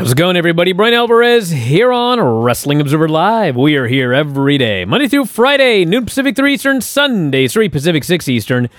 [0.00, 0.72] How's it going, everybody?
[0.72, 3.54] Bryan Alvarez here on Wrestling Observer Live.
[3.54, 8.02] We are here every day, Monday through Friday, noon Pacific, 3 Eastern, Sunday, 3 Pacific,
[8.02, 8.70] 6 Eastern.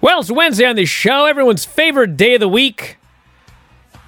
[0.00, 2.98] Well, it's Wednesday on the show, everyone's favorite day of the week.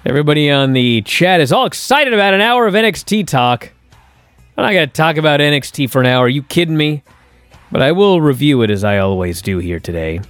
[0.05, 3.69] Everybody on the chat is all excited about an hour of NXT talk.
[4.55, 6.27] I'm not going to talk about NXT for an hour.
[6.27, 7.03] Are you kidding me?
[7.73, 10.21] But I will review it as I always do here today.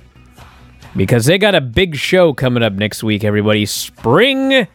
[0.96, 3.68] Because they got a big show coming up next week, everybody.
[3.68, 4.68] Spring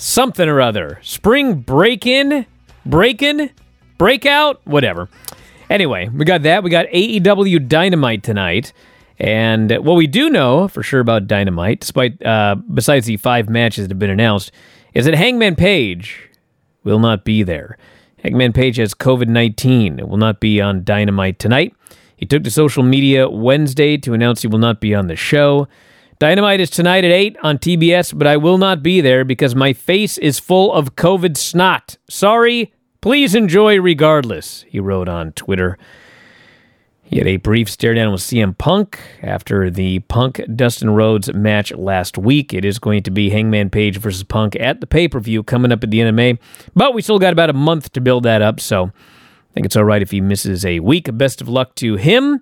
[0.00, 0.98] something or other.
[1.02, 2.46] Spring break in,
[2.84, 3.50] break in,
[3.98, 5.08] breakout, whatever.
[5.68, 6.64] Anyway, we got that.
[6.64, 8.72] We got AEW Dynamite tonight.
[9.18, 13.84] And what we do know for sure about Dynamite, despite uh, besides the five matches
[13.84, 14.50] that have been announced,
[14.94, 16.30] is that Hangman Page
[16.82, 17.76] will not be there.
[18.22, 21.74] Hangman Page has COVID 19 and will not be on Dynamite tonight.
[22.16, 25.68] He took to social media Wednesday to announce he will not be on the show.
[26.20, 29.72] Dynamite is tonight at 8 on TBS, but I will not be there because my
[29.72, 31.96] face is full of COVID snot.
[32.10, 35.78] Sorry, please enjoy regardless, he wrote on Twitter.
[37.02, 41.72] He had a brief stare down with CM Punk after the Punk Dustin Rhodes match
[41.72, 42.52] last week.
[42.52, 45.72] It is going to be Hangman Page versus Punk at the pay per view coming
[45.72, 46.38] up at the NMA,
[46.76, 49.74] but we still got about a month to build that up, so I think it's
[49.74, 51.16] all right if he misses a week.
[51.16, 52.40] Best of luck to him.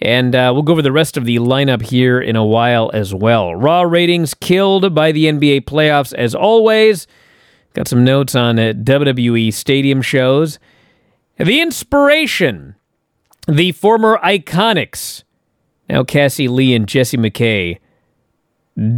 [0.00, 3.14] And uh, we'll go over the rest of the lineup here in a while as
[3.14, 3.54] well.
[3.54, 7.06] Raw ratings killed by the NBA playoffs as always.
[7.74, 10.58] Got some notes on uh, WWE stadium shows.
[11.36, 12.76] The inspiration,
[13.46, 15.24] the former Iconics,
[15.88, 17.78] now Cassie Lee and Jessie McKay,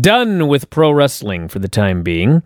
[0.00, 2.42] done with pro wrestling for the time being.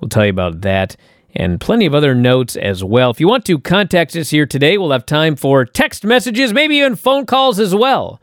[0.00, 0.96] We'll tell you about that
[1.34, 3.10] and plenty of other notes as well.
[3.10, 6.76] If you want to contact us here today, we'll have time for text messages, maybe
[6.76, 8.20] even phone calls as well.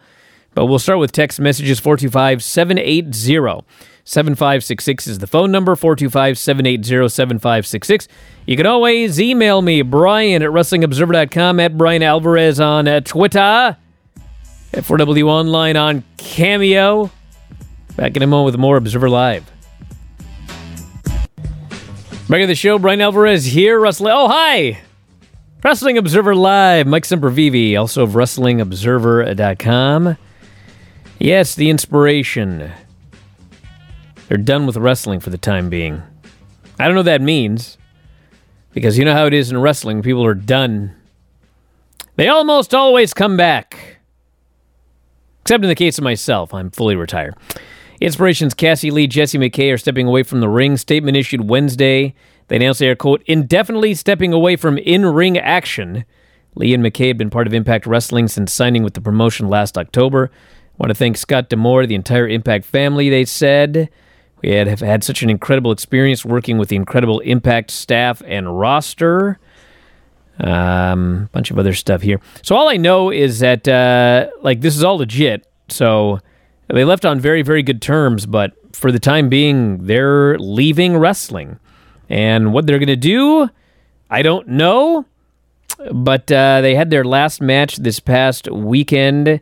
[0.53, 3.65] But we'll start with text messages 425 780
[4.03, 8.07] 7566 is the phone number 425 780 7566.
[8.45, 13.77] You can always email me, Bryan at WrestlingObserver.com, at Bryan Alvarez on uh, Twitter,
[14.73, 17.11] at 4W Online on Cameo.
[17.95, 19.49] Back in a moment with more Observer Live.
[22.31, 24.13] Back at the show, Bryan Alvarez here, wrestling.
[24.15, 24.79] Oh, hi!
[25.61, 30.17] Wrestling Observer Live, Mike Sempervive, also of WrestlingObserver.com.
[31.19, 32.71] Yes, the inspiration.
[34.29, 36.01] They're done with wrestling for the time being.
[36.79, 37.77] I don't know what that means,
[38.71, 40.01] because you know how it is in wrestling.
[40.01, 40.95] People are done.
[42.15, 43.97] They almost always come back.
[45.41, 47.35] Except in the case of myself, I'm fully retired.
[48.01, 50.75] Inspirations Cassie Lee, Jessie McKay are stepping away from the ring.
[50.75, 52.15] Statement issued Wednesday.
[52.47, 56.03] They announced they are, quote, indefinitely stepping away from in ring action.
[56.55, 59.77] Lee and McKay have been part of Impact Wrestling since signing with the promotion last
[59.77, 60.31] October.
[60.33, 63.87] I want to thank Scott D'Amore, the entire Impact family, they said.
[64.41, 68.59] We had, have had such an incredible experience working with the incredible Impact staff and
[68.59, 69.37] roster.
[70.39, 72.19] A um, bunch of other stuff here.
[72.41, 75.45] So all I know is that, uh, like, this is all legit.
[75.69, 76.19] So
[76.73, 81.59] they left on very, very good terms, but for the time being, they're leaving wrestling.
[82.09, 83.49] And what they're going to do,
[84.09, 85.05] I don't know.
[85.91, 89.41] But uh, they had their last match this past weekend.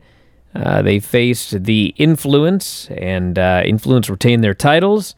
[0.55, 5.15] Uh, they faced the Influence, and uh, Influence retained their titles.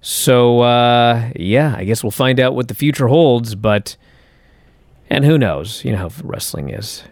[0.00, 3.54] So, uh, yeah, I guess we'll find out what the future holds.
[3.54, 3.96] But,
[5.10, 5.84] and who knows?
[5.84, 7.02] You know how wrestling is.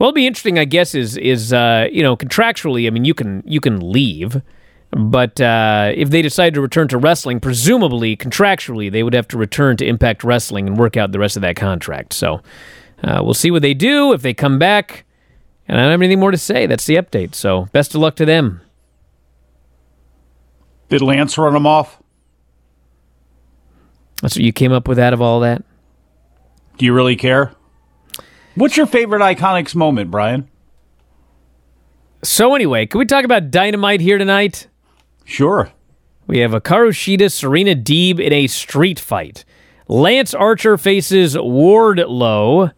[0.00, 2.86] Well, it'll be interesting, I guess, is is uh, you know contractually.
[2.86, 4.40] I mean, you can you can leave,
[4.92, 9.36] but uh, if they decide to return to wrestling, presumably contractually, they would have to
[9.36, 12.14] return to Impact Wrestling and work out the rest of that contract.
[12.14, 12.40] So
[13.04, 15.04] uh, we'll see what they do if they come back.
[15.68, 16.64] And I don't have anything more to say.
[16.64, 17.34] That's the update.
[17.34, 18.62] So best of luck to them.
[20.88, 22.02] Did Lance run them off?
[24.22, 25.62] That's what you came up with out of all that.
[26.78, 27.54] Do you really care?
[28.54, 30.48] What's your favorite Iconics moment, Bryan?
[32.22, 34.68] So anyway, can we talk about Dynamite here tonight?
[35.24, 35.70] Sure.
[36.26, 39.44] We have a Shida, Serena Deeb in a street fight.
[39.88, 42.72] Lance Archer faces Wardlow.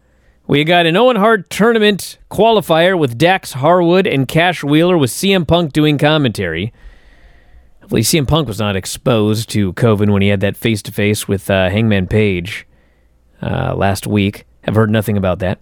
[0.47, 5.47] We got an Owen Hart tournament qualifier with Dax Harwood and Cash Wheeler with CM
[5.47, 6.73] Punk doing commentary.
[7.81, 11.27] Hopefully, CM Punk was not exposed to COVID when he had that face to face
[11.27, 12.65] with uh, Hangman Page
[13.41, 14.45] uh, last week.
[14.63, 15.59] Have heard nothing about that.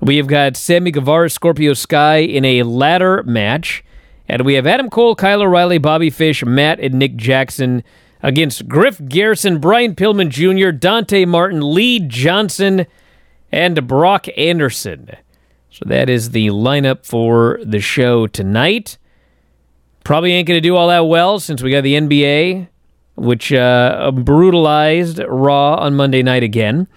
[0.00, 3.84] We have got Sammy Guevara, Scorpio Sky in a ladder match.
[4.28, 7.82] And we have Adam Cole, Kyle O'Reilly, Bobby Fish, Matt, and Nick Jackson
[8.22, 12.86] against Griff Garrison, Brian Pillman Jr., Dante Martin, Lee Johnson,
[13.52, 15.10] and Brock Anderson.
[15.70, 18.96] So that is the lineup for the show tonight.
[20.04, 22.68] Probably ain't going to do all that well since we got the NBA
[23.16, 26.88] which uh, brutalized Raw on Monday night again.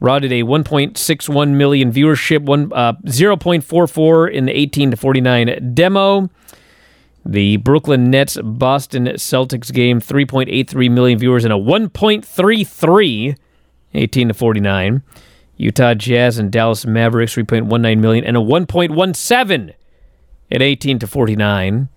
[0.00, 6.28] Did a 1.61 million viewership, one uh, 0.44 in the 18 to 49 demo.
[7.26, 13.36] The Brooklyn Nets Boston Celtics game, 3.83 million viewers and a 1.33
[13.94, 15.02] 18 to 49.
[15.56, 19.74] Utah Jazz and Dallas Mavericks, 3.19 million and a 1.17
[20.50, 21.88] at 18 to 49.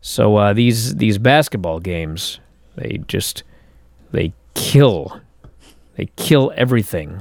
[0.00, 2.40] So uh, these these basketball games,
[2.76, 3.42] they just
[4.12, 5.20] they kill,
[6.00, 7.20] they kill everything.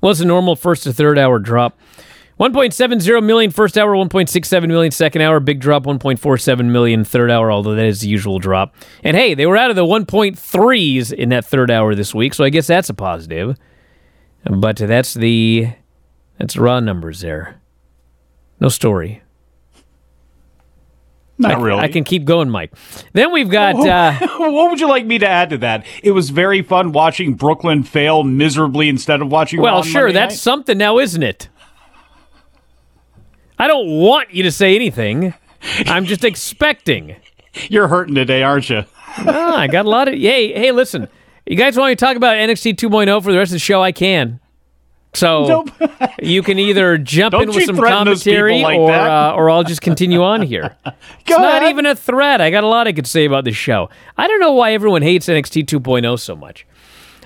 [0.00, 1.78] Was a normal first to third hour drop.
[2.40, 7.76] 1.70 million first hour, 1.67 million second hour, big drop 1.47 million third hour, although
[7.76, 8.74] that is the usual drop.
[9.04, 12.42] And hey, they were out of the 1.3s in that third hour this week, so
[12.42, 13.56] I guess that's a positive.
[14.42, 15.68] But that's the
[16.38, 17.60] that's raw numbers there.
[18.58, 19.22] No story.
[21.38, 21.80] Not I, really.
[21.80, 22.72] I can keep going, Mike.
[23.12, 23.74] Then we've got.
[23.76, 25.84] Uh, what would you like me to add to that?
[26.02, 29.60] It was very fun watching Brooklyn fail miserably instead of watching.
[29.60, 30.40] well, sure, Monday that's night.
[30.40, 31.48] something now, isn't it?
[33.58, 35.34] I don't want you to say anything.
[35.86, 37.16] I'm just expecting.
[37.68, 38.84] You're hurting today, aren't you?
[39.18, 40.14] Ah, I got a lot of.
[40.14, 41.08] Hey, hey, listen.
[41.46, 43.82] You guys want me to talk about NXT 2.0 for the rest of the show?
[43.82, 44.40] I can.
[45.16, 45.90] So Nope.
[46.22, 49.32] you can either jump Don't in with some threaten those people commentary, like or uh,
[49.32, 50.76] or I'll just continue on here.
[51.28, 52.40] It's not even a threat.
[52.40, 53.90] I got a lot I could say about this show.
[54.16, 56.64] I don't know why everyone hates NXT 2.0 so much.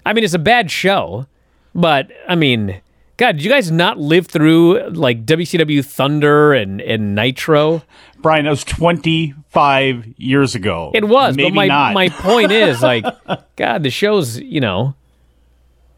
[0.07, 1.27] I mean, it's a bad show,
[1.75, 2.81] but I mean,
[3.19, 7.83] God, did you guys not live through like WCW Thunder and, and Nitro?
[8.23, 10.91] Bryan, that was 25 years ago.
[10.95, 11.93] It was, Maybe but my not.
[11.93, 13.05] my point is like,
[13.57, 14.95] God, the show's you know,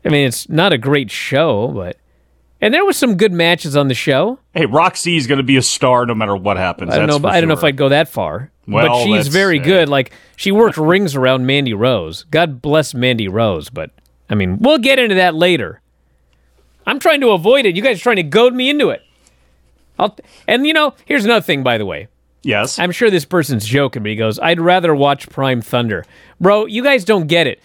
[0.04, 1.96] I mean, it's not a great show, but
[2.60, 4.38] and there was some good matches on the show.
[4.54, 6.92] hey, Roxy is going to be a star no matter what happens.
[6.92, 7.64] I don't know, but I don't know if.
[7.64, 8.50] I'd go that far.
[8.66, 9.64] Well, but she's very say.
[9.64, 9.88] good.
[9.88, 12.24] Like she worked rings around Mandy Rose.
[12.30, 13.90] God bless Mandy Rose, but
[14.30, 15.80] I mean, we'll get into that later.
[16.86, 17.76] I'm trying to avoid it.
[17.76, 19.02] You guys are trying to goad me into it.
[19.98, 20.16] I'll,
[20.48, 22.08] and you know, here's another thing, by the way.
[22.42, 22.78] Yes.
[22.78, 26.04] I'm sure this person's joking, but he goes, I'd rather watch Prime Thunder.
[26.40, 27.60] Bro, you guys don't get it.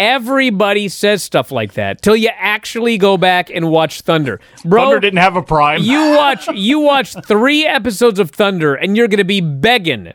[0.00, 4.40] Everybody says stuff like that till you actually go back and watch Thunder.
[4.64, 5.82] Bro, Thunder didn't have a prime.
[5.82, 10.14] you watch you watch three episodes of Thunder and you're gonna be begging,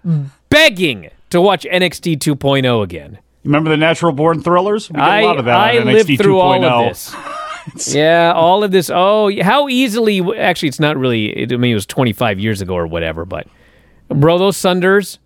[0.49, 3.19] begging to watch NXT 2.0 again.
[3.43, 4.89] Remember the Natural Born Thrillers?
[4.89, 6.87] We did I a lot of that I on lived NXT through all of oh.
[6.87, 7.15] this.
[7.87, 8.89] yeah, all of this.
[8.93, 10.19] Oh, how easily?
[10.37, 11.27] Actually, it's not really.
[11.27, 13.25] It, I mean, it was 25 years ago or whatever.
[13.25, 13.47] But,
[14.09, 15.19] bro, those Thunders.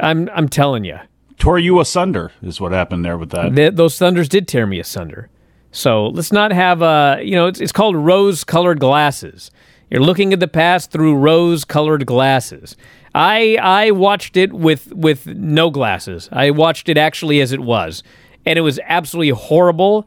[0.00, 0.98] I'm I'm telling you,
[1.40, 3.56] Tore you asunder is what happened there with that.
[3.56, 5.30] th- those Thunders did tear me asunder.
[5.72, 9.50] So let's not have uh, you know, it's, it's called rose-colored glasses.
[9.90, 12.76] You're looking at the past through rose-colored glasses.
[13.14, 16.28] I I watched it with with no glasses.
[16.30, 18.02] I watched it actually as it was,
[18.46, 20.06] and it was absolutely horrible.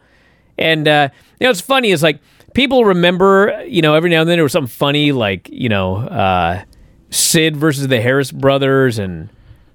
[0.58, 1.10] And uh,
[1.40, 1.92] you know, it's funny.
[1.92, 2.20] It's like
[2.54, 5.98] people remember, you know, every now and then there was something funny, like you know,
[5.98, 6.64] uh,
[7.10, 9.30] Sid versus the Harris brothers, and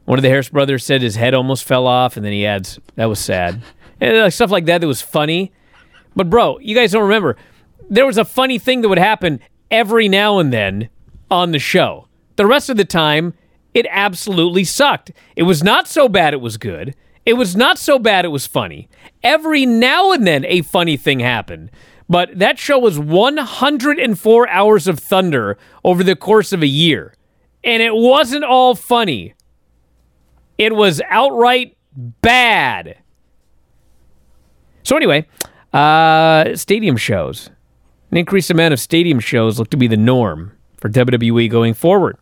[0.08, 2.78] one of the Harris brothers said his head almost fell off, and then he adds,
[2.94, 3.60] "That was sad,"
[4.00, 5.52] and like, stuff like that that was funny.
[6.16, 7.36] But bro, you guys don't remember.
[7.90, 9.38] There was a funny thing that would happen
[9.70, 10.88] every now and then
[11.30, 12.08] on the show.
[12.36, 13.34] The rest of the time,
[13.74, 15.12] it absolutely sucked.
[15.36, 16.94] It was not so bad it was good.
[17.26, 18.88] It was not so bad it was funny.
[19.22, 21.70] Every now and then a funny thing happened.
[22.08, 27.12] But that show was 104 hours of thunder over the course of a year.
[27.62, 29.34] And it wasn't all funny.
[30.58, 32.98] It was outright bad.
[34.82, 35.26] So anyway,
[35.72, 37.50] uh, stadium shows.
[38.10, 42.16] An increased amount of stadium shows look to be the norm for WWE going forward.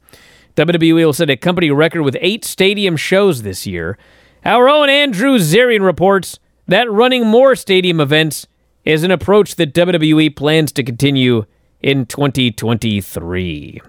[0.56, 3.98] WWE will set a company record with eight stadium shows this year.
[4.44, 8.46] Our own Andrew Zarian reports that running more stadium events
[8.84, 11.44] is an approach that WWE plans to continue
[11.80, 13.80] in 2023.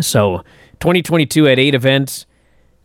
[0.00, 0.38] So,
[0.80, 2.26] 2022 had eight events.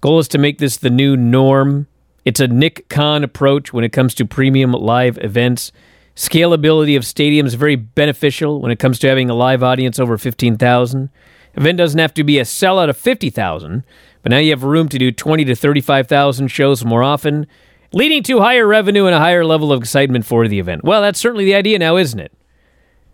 [0.02, 1.88] Goal is to make this the new norm.
[2.26, 5.72] It's a Nick Khan approach when it comes to premium live events.
[6.16, 11.10] Scalability of stadiums very beneficial when it comes to having a live audience over 15,000.
[11.54, 13.84] Event doesn't have to be a sellout of 50,000,
[14.24, 17.46] but now you have room to do 20 to 35,000 shows more often,
[17.94, 20.84] leading to higher revenue and a higher level of excitement for the event.
[20.84, 22.34] Well, that's certainly the idea now, isn't it?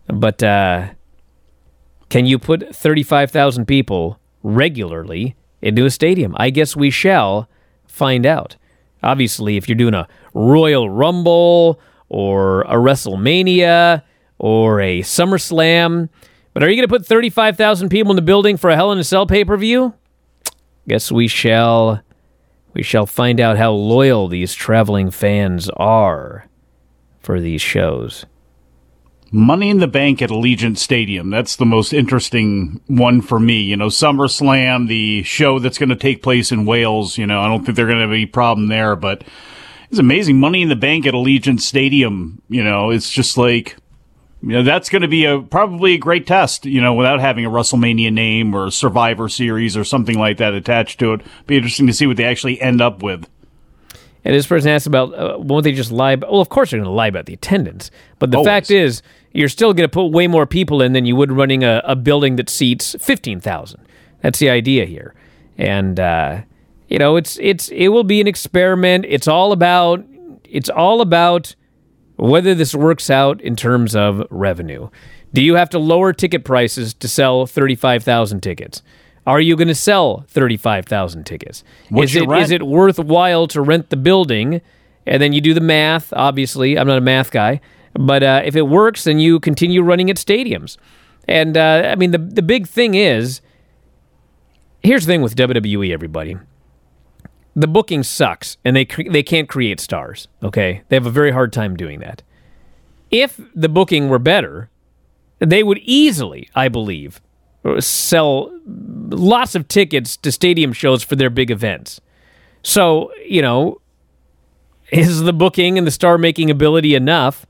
[0.08, 0.90] But uh,
[2.10, 5.36] can you put 35,000 people regularly
[5.68, 6.36] into a stadium?
[6.38, 7.50] I guess we shall
[7.86, 8.56] find out.
[9.04, 14.02] Obviously, if you're doing a Royal Rumble or a WrestleMania
[14.40, 16.10] or a SummerSlam,
[16.54, 18.98] but are you going to put 35,000 people in the building for a Hell in
[18.98, 19.94] a Cell pay per view?
[20.88, 22.02] Guess we shall
[22.74, 26.46] We shall find out how loyal these traveling fans are
[27.20, 28.26] for these shows.
[29.32, 31.30] Money in the Bank at Allegiant Stadium.
[31.30, 33.62] That's the most interesting one for me.
[33.62, 37.18] You know, SummerSlam, the show that's going to take place in Wales.
[37.18, 39.24] You know, I don't think they're going to have any problem there, but
[39.90, 40.40] it's amazing.
[40.40, 42.42] Money in the Bank at Allegiant Stadium.
[42.48, 43.76] You know, it's just like,
[44.42, 46.66] you know, that's going to be a probably a great test.
[46.66, 51.00] You know, without having a WrestleMania name or Survivor Series or something like that attached
[51.00, 51.22] to it.
[51.48, 53.28] Be interesting to see what they actually end up with.
[54.24, 56.12] And this person asked about uh, won't they just lie?
[56.12, 57.92] About, well, of course they're going to lie about the attendance.
[58.20, 58.48] But the Always.
[58.48, 61.64] fact is, you're still going to put way more people in than you would running
[61.64, 63.86] a, a building that seats fifteen thousand.
[64.22, 65.14] That's the idea here.
[65.58, 66.42] And uh,
[66.88, 69.06] you know, it's it's it will be an experiment.
[69.08, 70.04] It's all about
[70.44, 71.56] it's all about
[72.16, 74.90] whether this works out in terms of revenue.
[75.34, 78.82] Do you have to lower ticket prices to sell thirty five thousand tickets?
[79.28, 81.66] Are you going to sell 35,000 tickets?
[81.90, 84.62] What's is it is it worthwhile to rent the building?
[85.06, 86.14] And then you do the math.
[86.14, 87.60] Obviously, I'm not a math guy,
[87.98, 90.78] but uh, if it works, then you continue running at stadiums.
[91.28, 93.42] And uh, I mean, the the big thing is,
[94.82, 95.92] here's the thing with WWE.
[95.92, 96.38] Everybody,
[97.56, 100.28] the booking sucks, and they cre- they can't create stars.
[100.44, 102.24] Okay, they have a very hard time doing that.
[103.10, 104.70] If the booking were better,
[105.40, 107.22] they would easily, I believe,
[107.80, 112.02] sell lots of tickets to stadium shows for their big events.
[112.64, 113.82] So, you know,
[114.92, 117.46] is the booking and the star making ability enough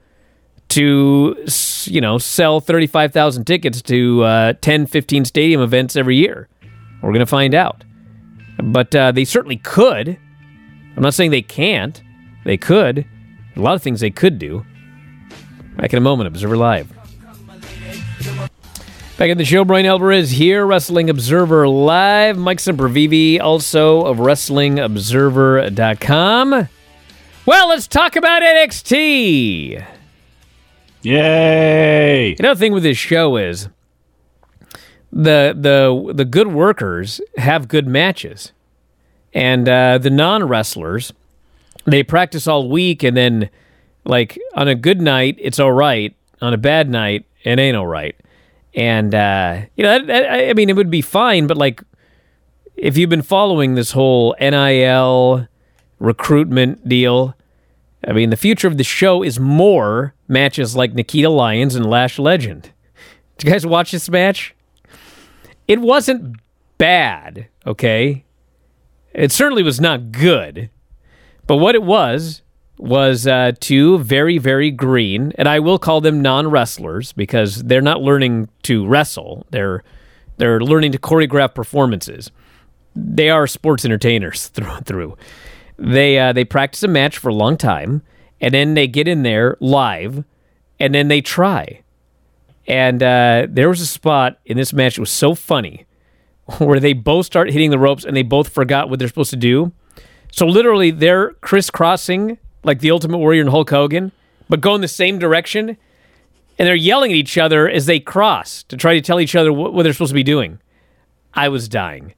[0.70, 1.36] to,
[1.86, 6.48] you know, sell 35,000 tickets to uh, 10, 15 stadium events every year?
[7.02, 7.84] We're going to find out.
[8.62, 10.18] But uh, they certainly could.
[10.96, 12.02] I'm not saying they can't.
[12.44, 13.06] They could.
[13.56, 14.66] A lot of things they could do.
[15.78, 16.92] Back in a moment, Observer Live.
[19.18, 22.38] Back at the show, Bryan Alvarez here, Wrestling Observer Live.
[22.38, 26.70] Mike Sempervive, also of WrestlingObserver.com.
[27.48, 29.97] Well, let's talk about NXT.
[31.08, 32.36] Yay!
[32.38, 33.70] Another thing with this show is
[35.10, 38.52] the the the good workers have good matches,
[39.34, 41.14] and uh, the non wrestlers
[41.86, 43.50] they practice all week, and then
[44.04, 47.88] like on a good night it's all right, on a bad night it ain't all
[47.88, 48.18] right,
[48.76, 51.82] and uh, you know that, that, I I mean it would be fine, but like
[52.76, 55.48] if you've been following this whole NIL
[56.00, 57.34] recruitment deal.
[58.08, 62.20] I mean, the future of the show is more matches like Nikita Lyons and Lash
[62.20, 62.72] Legend.
[63.38, 64.56] Did you guys watch this match?
[65.68, 66.38] It wasn't
[66.78, 68.26] bad, okay?
[69.14, 70.70] It certainly was not good.
[71.46, 72.42] But what it was
[72.78, 78.02] was uh, two very, very green, and I will call them non-wrestlers because they're not
[78.02, 79.46] learning to wrestle.
[79.50, 79.84] They're
[80.38, 82.30] they're learning to choreograph performances.
[82.96, 85.18] They are sports entertainers through and through.
[85.78, 88.04] They uh, they practice a match for a long time,
[88.40, 90.24] and then they get in there live,
[90.80, 91.82] and then they try.
[92.68, 95.86] And uh, there was a spot in this match that was so funny
[96.58, 99.38] where they both start hitting the ropes and they both forgot what they're supposed to
[99.38, 99.72] do.
[100.32, 104.12] So literally, they're crisscrossing like the Ultimate Warrior and Hulk Hogan,
[104.50, 108.64] but go in the same direction, and they're yelling at each other as they cross
[108.64, 110.60] to try to tell each other what, what they're supposed to be doing.
[111.34, 112.14] I was dying,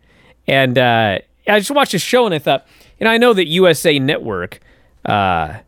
[0.47, 2.65] and uh, I just watched the show and I thought,
[2.99, 4.59] you know, I know that USA Network,
[5.05, 5.59] uh,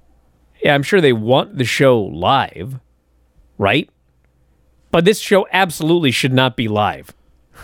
[0.63, 2.79] yeah, I'm sure they want the show live,
[3.57, 3.89] right?
[4.91, 7.13] But this show absolutely should not be live.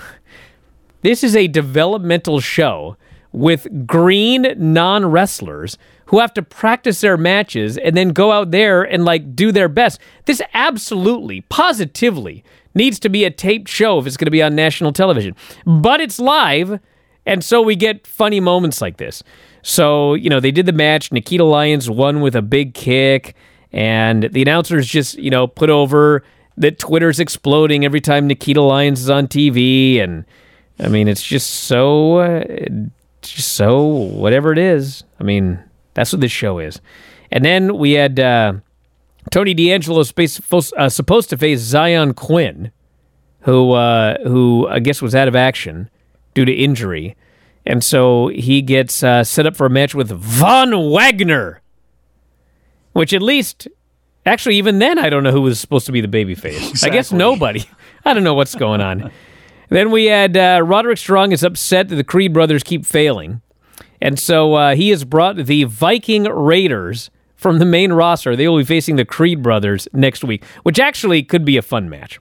[1.03, 2.97] This is a developmental show
[3.31, 5.77] with green non wrestlers
[6.07, 9.69] who have to practice their matches and then go out there and like do their
[9.69, 9.99] best.
[10.25, 14.55] This absolutely, positively needs to be a taped show if it's going to be on
[14.55, 15.35] national television.
[15.65, 16.79] But it's live,
[17.27, 19.21] and so we get funny moments like this.
[19.61, 21.11] So, you know, they did the match.
[21.11, 23.35] Nikita Lyons won with a big kick,
[23.73, 26.23] and the announcers just, you know, put over
[26.55, 29.99] that Twitter's exploding every time Nikita Lyons is on TV.
[29.99, 30.23] And
[30.79, 32.45] I mean, it's just so, uh,
[33.21, 35.03] just so whatever it is.
[35.19, 35.59] I mean,
[35.95, 36.79] that's what this show is.
[37.29, 38.53] And then we had uh,
[39.31, 42.71] Tony D'Angelo uh, supposed to face Zion Quinn,
[43.41, 45.89] who uh, who I guess was out of action
[46.37, 47.15] due to injury,
[47.65, 51.63] and so he gets uh, set up for a match with Von Wagner,
[52.93, 53.67] which at least,
[54.23, 56.83] actually, even then, I don't know who was supposed to be the babyface.
[56.85, 57.65] I guess nobody.
[58.05, 59.11] I don't know what's going on.
[59.69, 63.41] then we had uh, Roderick Strong is upset that the Creed brothers keep failing.
[63.99, 68.35] And so uh, he has brought the Viking Raiders from the main roster.
[68.35, 71.89] They will be facing the Creed brothers next week, which actually could be a fun
[71.89, 72.19] match.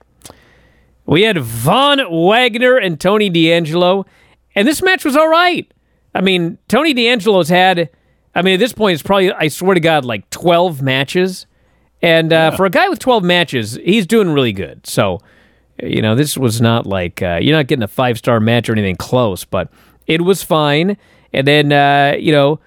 [1.07, 4.05] We had Von Wagner and Tony D'Angelo,
[4.55, 5.71] and this match was all right.
[6.13, 7.89] I mean, Tony D'Angelo's had,
[8.35, 11.45] I mean, at this point, it's probably, I swear to God, like 12 matches.
[12.01, 14.85] And uh, for a guy with 12 matches, he's doing really good.
[14.85, 15.19] So,
[15.81, 18.73] you know, this was not like, uh, you're not getting a five star match or
[18.73, 19.71] anything close, but
[20.07, 20.97] it was fine.
[21.33, 22.59] And then, uh, you know,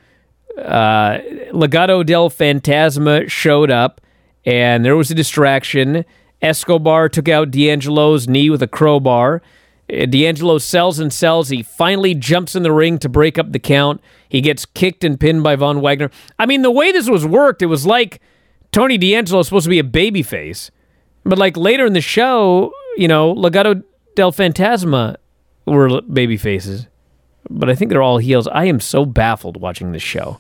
[0.57, 1.19] uh,
[1.53, 4.01] Legado del Fantasma showed up,
[4.45, 6.05] and there was a distraction.
[6.43, 9.43] Escobar took out D'Angelo's knee with a crowbar.
[9.93, 11.49] Uh, D'Angelo sells and sells.
[11.49, 14.01] He finally jumps in the ring to break up the count.
[14.29, 16.11] He gets kicked and pinned by Von Wagner.
[16.39, 18.21] I mean, the way this was worked, it was like
[18.73, 20.71] Tony D'Angelo was supposed to be a babyface.
[21.25, 23.83] But like later in the show, you know, Legado
[24.17, 25.17] del Fantasma
[25.67, 26.87] were baby faces.
[27.49, 28.47] But I think they're all heels.
[28.49, 30.39] I am so baffled watching this show.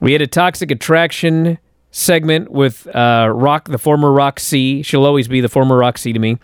[0.00, 1.58] We had a toxic attraction
[1.92, 4.82] segment with uh, Rock, the former Roxy.
[4.82, 6.38] She'll always be the former Roxy to me.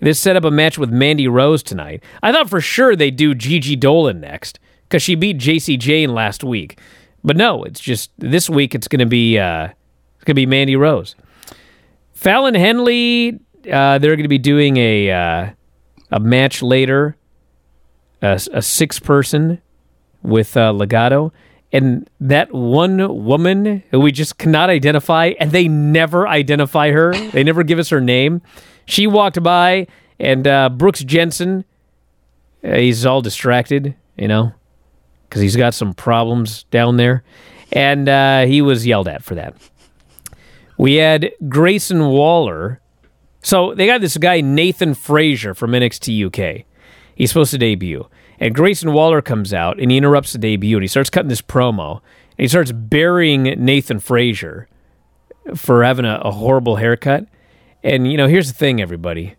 [0.00, 2.02] This set up a match with Mandy Rose tonight.
[2.22, 6.42] I thought for sure they'd do Gigi Dolan next because she beat Jacy Jayne last
[6.42, 6.80] week.
[7.22, 10.46] But no, it's just this week it's going to be uh, it's going to be
[10.46, 11.14] Mandy Rose.
[12.12, 15.50] Fallon Henley, uh, they're going to be doing a uh,
[16.10, 17.16] a match later,
[18.20, 19.60] a, a six person
[20.22, 21.32] with uh, Legado
[21.74, 27.12] and that one woman who we just cannot identify, and they never identify her.
[27.12, 28.42] They never give us her name.
[28.86, 29.88] She walked by,
[30.20, 31.64] and uh, Brooks Jensen,
[32.62, 34.52] uh, he's all distracted, you know,
[35.28, 37.24] because he's got some problems down there,
[37.72, 39.56] and uh, he was yelled at for that.
[40.78, 42.80] We had Grayson Waller.
[43.42, 46.66] So they got this guy Nathan Frazer from NXT UK.
[47.16, 48.08] He's supposed to debut.
[48.40, 51.42] And Grayson Waller comes out and he interrupts the debut and he starts cutting this
[51.42, 52.00] promo
[52.36, 54.68] and he starts burying Nathan Frazer
[55.54, 57.26] for having a, a horrible haircut.
[57.82, 59.36] And you know, here's the thing, everybody.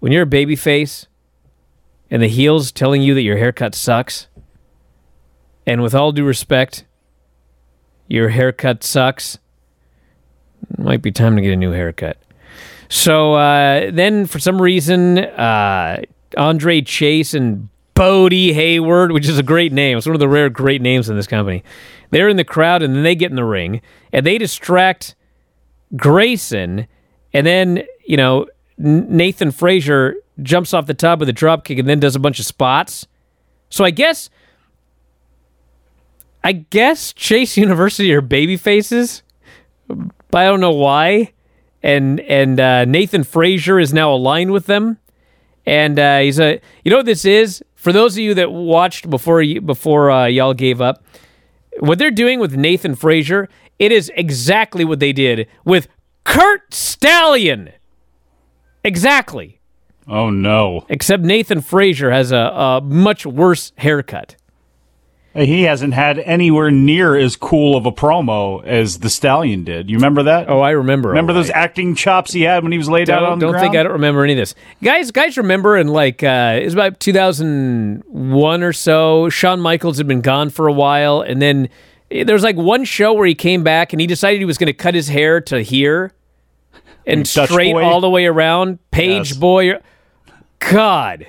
[0.00, 1.06] When you're a baby face
[2.10, 4.28] and the heel's telling you that your haircut sucks,
[5.66, 6.84] and with all due respect,
[8.06, 9.38] your haircut sucks,
[10.70, 12.16] it might be time to get a new haircut.
[12.88, 16.02] So uh, then, for some reason, uh,
[16.36, 17.68] Andre Chase and
[17.98, 19.98] Bodie Hayward, which is a great name.
[19.98, 21.64] It's one of the rare great names in this company.
[22.10, 23.80] They're in the crowd and then they get in the ring
[24.12, 25.16] and they distract
[25.96, 26.86] Grayson.
[27.32, 31.88] And then, you know, Nathan Frazer jumps off the top with a drop kick and
[31.88, 33.08] then does a bunch of spots.
[33.68, 34.30] So I guess,
[36.44, 39.24] I guess Chase University are baby faces,
[39.88, 41.32] but I don't know why.
[41.82, 44.98] And and uh, Nathan Frazer is now aligned with them,
[45.64, 46.60] and uh, he's a.
[46.84, 47.62] You know what this is?
[47.78, 51.04] For those of you that watched before before uh, y'all gave up,
[51.78, 55.86] what they're doing with Nathan Frazer, it is exactly what they did with
[56.24, 57.70] Curt Stallion.
[58.82, 59.60] Exactly.
[60.08, 60.86] Oh no!
[60.88, 64.34] Except Nathan Frazer has a, a much worse haircut.
[65.34, 69.88] He hasn't had anywhere near as cool of a promo as the Stallion did.
[69.88, 70.48] You remember that?
[70.48, 71.10] Oh, I remember.
[71.10, 73.52] Remember those acting chops he had when he was laid don't, out on the don't
[73.52, 73.64] ground?
[73.64, 75.10] think I don't remember any of this, guys.
[75.12, 79.28] Guys, remember in like uh, it was about 2001 or so.
[79.28, 81.68] Shawn Michaels had been gone for a while, and then
[82.10, 84.66] there was like one show where he came back and he decided he was going
[84.68, 86.12] to cut his hair to here
[87.06, 87.84] and Dutch straight boy?
[87.84, 88.78] all the way around.
[88.90, 89.36] Page Yes.
[89.36, 89.74] boy,
[90.58, 91.26] God.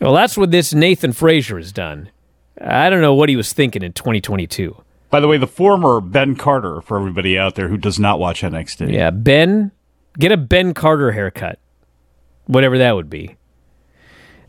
[0.00, 2.10] well, that's what this Nathan Frazer has done.
[2.60, 4.76] I don't know what he was thinking in 2022.
[5.10, 8.42] By the way, the former Ben Carter, for everybody out there who does not watch
[8.42, 8.92] NXT.
[8.92, 9.72] Yeah, Ben,
[10.18, 11.58] get a Ben Carter haircut,
[12.46, 13.36] whatever that would be.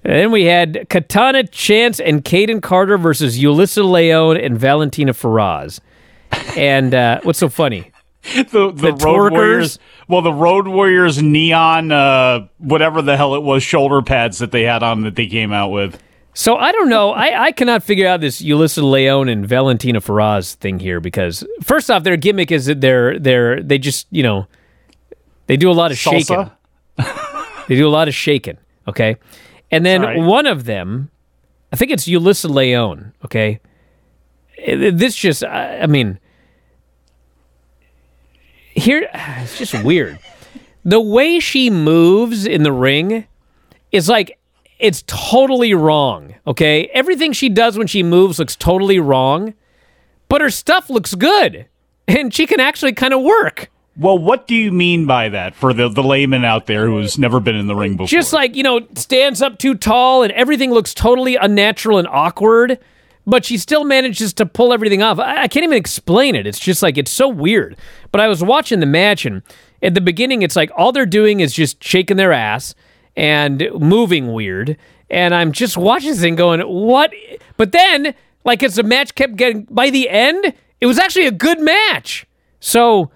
[0.03, 5.81] And then we had Katana Chance and Kayden Carter versus Yulisa Leon and Valentina Feroz.
[6.55, 7.91] And uh, what's so funny?
[8.33, 9.31] the, the, The Road twerkers?
[9.31, 9.79] Warriors.
[10.07, 14.63] Well, the Road Warriors neon, uh, whatever the hell it was, shoulder pads that they
[14.63, 16.01] had on that they came out with.
[16.33, 17.11] So I don't know.
[17.11, 21.91] I, I cannot figure out this Yulisa Leon and Valentina Feroz thing here because first
[21.91, 24.47] off, their gimmick is that they're they're they just you know
[25.47, 26.49] they do a lot of shaking.
[27.67, 28.57] They do a lot of shaking.
[28.87, 29.17] Okay,
[29.69, 30.19] and then Sorry.
[30.19, 31.11] one of them,
[31.71, 33.13] I think it's Yulisa Leon.
[33.23, 33.59] Okay,
[34.57, 36.19] Eh, this just I, I mean
[38.73, 40.19] here it's just weird.
[40.83, 43.27] The way she moves in the ring
[43.91, 44.38] is like
[44.79, 46.35] it's totally wrong.
[46.47, 49.53] Okay, everything she does when she moves looks totally wrong,
[50.29, 51.67] but her stuff looks good,
[52.07, 53.69] and she can actually kind of work.
[53.97, 57.41] Well, what do you mean by that for the, the layman out there who's never
[57.41, 58.07] been in the ring before?
[58.07, 62.79] Just like you know, stands up too tall, and everything looks totally unnatural and awkward.
[63.27, 65.19] But she still manages to pull everything off.
[65.19, 66.47] I, I can't even explain it.
[66.47, 67.75] It's just like it's so weird.
[68.11, 69.43] But I was watching the match, and
[69.83, 72.73] at the beginning, it's like all they're doing is just shaking their ass
[73.15, 74.77] and moving weird.
[75.09, 77.11] and I'm just watching this thing going, what?
[77.57, 78.13] But then,
[78.45, 82.25] like, as the match kept getting, by the end, it was actually a good match.
[82.59, 83.11] So,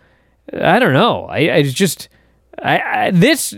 [0.53, 1.25] I don't know.
[1.25, 2.09] I, I just,
[2.61, 3.53] I, I, this,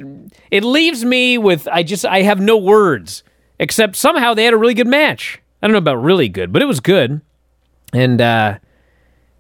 [0.52, 3.24] it leaves me with, I just, I have no words,
[3.60, 5.42] except somehow they had a really good match.
[5.62, 7.22] I don't know about really good, but it was good.
[7.94, 8.60] And, uh,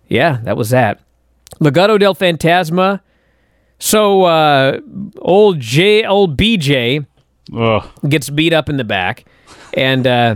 [0.07, 1.01] yeah, that was that.
[1.59, 3.01] Legado del Fantasma.
[3.79, 4.79] So, uh,
[5.19, 7.05] old J, old BJ
[7.55, 7.89] Ugh.
[8.07, 9.25] gets beat up in the back,
[9.73, 10.35] and uh,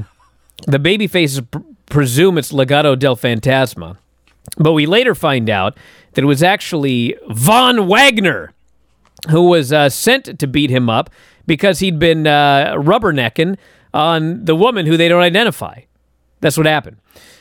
[0.67, 3.97] the baby faces pr- presume it's Legado del Fantasma.
[4.57, 5.77] But we later find out
[6.13, 8.53] that it was actually Von Wagner
[9.29, 11.09] who was uh, sent to beat him up
[11.45, 13.57] because he'd been uh, rubbernecking
[13.93, 15.81] on the woman who they don't identify.
[16.41, 16.97] That's what happened.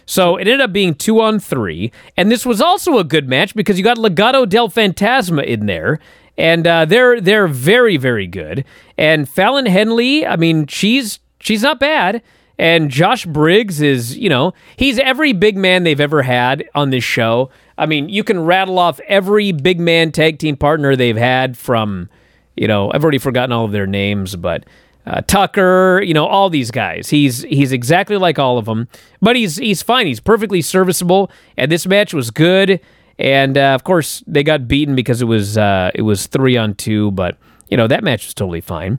[0.06, 3.54] So it ended up being two on three, and this was also a good match
[3.54, 5.98] because you got Legado del Fantasma in there,
[6.36, 8.64] and uh, they're they're very very good.
[8.96, 12.22] And Fallon Henley, I mean, she's she's not bad.
[12.60, 17.04] And Josh Briggs is, you know, he's every big man they've ever had on this
[17.04, 17.50] show.
[17.76, 22.08] I mean, you can rattle off every big man tag team partner they've had from,
[22.56, 24.64] you know, I've already forgotten all of their names, but
[25.08, 27.08] uh, Tucker, you know, all these guys.
[27.08, 28.88] He's he's exactly like all of them,
[29.22, 30.06] but he's he's fine.
[30.06, 32.78] He's perfectly serviceable, and this match was good.
[33.18, 36.74] And uh, of course, they got beaten because it was uh, it was three on
[36.74, 38.98] two, but you know that match was totally fine.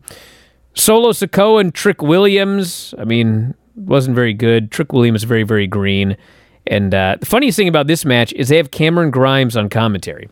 [0.73, 2.95] Solo Sikoa and Trick Williams.
[2.97, 4.71] I mean, wasn't very good.
[4.71, 6.17] Trick Williams is very very green.
[6.65, 10.27] And uh, the funniest thing about this match is they have Cameron Grimes on commentary.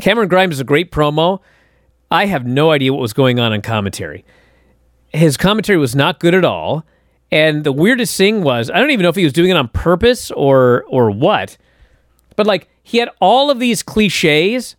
[0.00, 1.40] Cameron Grimes is a great promo.
[2.10, 4.24] I have no idea what was going on in commentary.
[5.12, 6.84] His commentary was not good at all.
[7.30, 9.68] And the weirdest thing was, I don't even know if he was doing it on
[9.68, 11.56] purpose or or what.
[12.36, 14.76] But like he had all of these cliches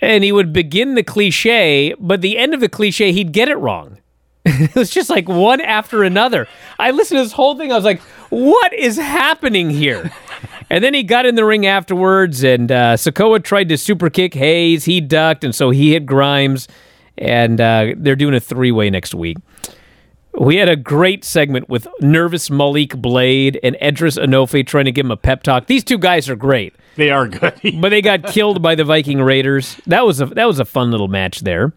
[0.00, 3.56] and he would begin the cliche, but the end of the cliche he'd get it
[3.56, 3.98] wrong.
[4.44, 6.48] it was just like one after another.
[6.78, 7.72] I listened to this whole thing.
[7.72, 8.00] I was like,
[8.30, 10.10] what is happening here?
[10.70, 14.32] and then he got in the ring afterwards, and uh, Sikoa tried to super kick
[14.32, 14.86] Hayes.
[14.86, 16.68] He ducked, and so he hit Grimes.
[17.20, 19.36] And uh, they're doing a three way next week.
[20.38, 25.04] We had a great segment with nervous Malik Blade and Edris Enofe trying to give
[25.04, 25.66] him a pep talk.
[25.66, 27.60] These two guys are great, They are good.
[27.80, 29.76] but they got killed by the Viking Raiders.
[29.86, 31.72] That was a that was a fun little match there.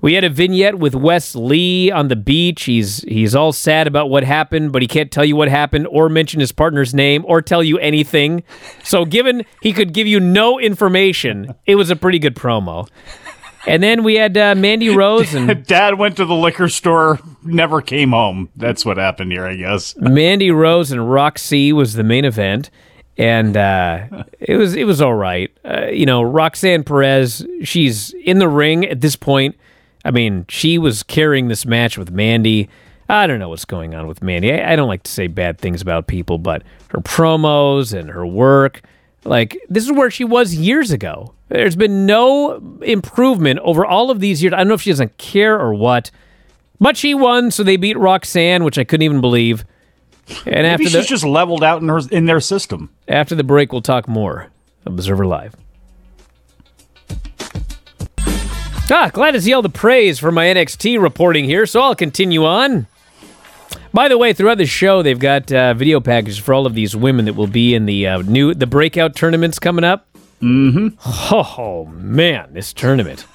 [0.00, 2.64] We had a vignette with Wes Lee on the beach.
[2.64, 6.08] He's he's all sad about what happened, but he can't tell you what happened or
[6.08, 8.42] mention his partner's name or tell you anything.
[8.84, 12.88] So given he could give you no information, it was a pretty good promo.
[13.68, 17.82] And then we had uh, Mandy Rose and Dad went to the liquor store, never
[17.82, 18.48] came home.
[18.56, 19.94] That's what happened here, I guess.
[19.96, 22.70] Mandy Rose and Roxy was the main event,
[23.18, 25.50] and uh, it was it was all right.
[25.64, 29.56] Uh, you know, Roxanne Perez, she's in the ring at this point.
[30.04, 32.68] I mean, she was carrying this match with Mandy.
[33.10, 34.52] I don't know what's going on with Mandy.
[34.52, 38.26] I, I don't like to say bad things about people, but her promos and her
[38.26, 38.82] work,
[39.28, 41.34] like this is where she was years ago.
[41.48, 44.52] There's been no improvement over all of these years.
[44.52, 46.10] I don't know if she doesn't care or what.
[46.80, 49.64] But she won, so they beat Roxanne, which I couldn't even believe.
[50.44, 52.90] And Maybe after she's the just leveled out in her in their system.
[53.08, 54.48] after the break, we'll talk more.
[54.86, 55.54] Observer Live.
[58.90, 62.44] Ah, glad to see all the praise for my NXT reporting here, so I'll continue
[62.44, 62.86] on.
[63.98, 66.94] By the way, throughout the show, they've got uh, video packages for all of these
[66.94, 70.06] women that will be in the uh, new the breakout tournaments coming up.
[70.40, 70.90] Mm-hmm.
[71.34, 73.26] Oh man, this tournament.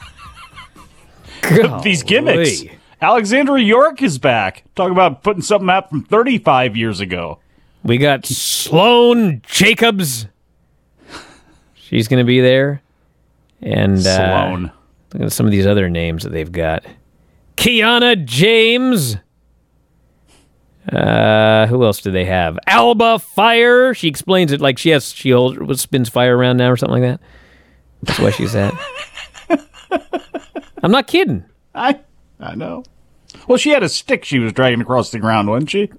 [1.84, 2.64] These gimmicks.
[3.02, 4.64] Alexandra York is back.
[4.74, 7.40] Talk about putting something out from 35 years ago.
[7.84, 10.28] We got Sloane Jacobs.
[11.74, 12.82] She's going to be there.
[13.62, 14.72] And uh, Sloan.
[15.14, 16.86] look at some of these other names that they've got.
[17.58, 19.18] Kiana James.
[20.92, 22.60] Uh, who else do they have?
[22.68, 23.94] Alba Fyre.
[23.94, 27.20] She explains it like she has she holds, spins fire around now or something like
[27.20, 27.22] that.
[28.04, 28.74] That's why she's that.
[30.84, 31.46] I'm not kidding.
[31.74, 32.00] I
[32.40, 32.84] I know.
[33.48, 35.90] Well, she had a stick she was dragging across the ground, wasn't she?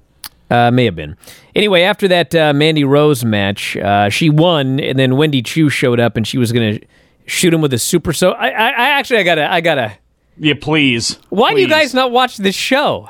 [0.50, 1.16] Uh, may have been.
[1.54, 5.98] Anyway, after that uh, Mandy Rose match, uh, she won, and then Wendy Choo showed
[5.98, 6.78] up, and she was gonna
[7.26, 8.12] shoot him with a super.
[8.12, 9.96] So I, I, I actually, I gotta, I gotta.
[10.36, 11.18] Yeah, please.
[11.30, 13.08] Why do you guys not watch this show?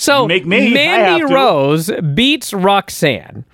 [0.00, 0.26] So.
[0.26, 1.24] Mandy.
[1.24, 3.44] Rose beats Roxanne.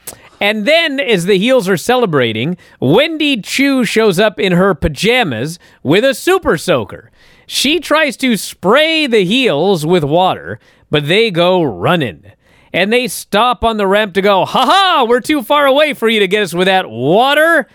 [0.40, 6.04] And then, as the heels are celebrating, Wendy Choo shows up in her pajamas with
[6.04, 7.11] a super soaker.
[7.48, 12.30] She tries to spray the heels with water, but they go running.
[12.72, 16.09] And they stop on the ramp to go, ha ha, we're too far away for
[16.09, 17.66] you to get us with that water.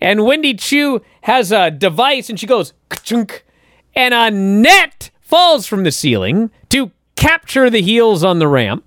[0.00, 2.72] And Wendy Choo has a device and she goes,
[3.96, 8.84] and a net falls from the ceiling to capture the heels on the ramp.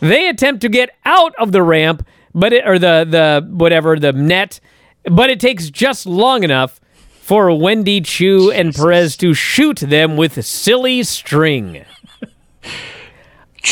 [0.00, 4.12] They attempt to get out of the ramp, but it, or the the whatever the
[4.12, 4.60] net,
[5.04, 6.80] but it takes just long enough
[7.20, 11.84] for Wendy Choo and Perez to shoot them with silly string.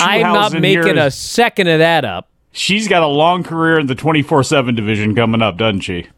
[0.00, 2.28] I'm not making a second of that up.
[2.52, 6.08] She's got a long career in the 24 7 division coming up, doesn't she?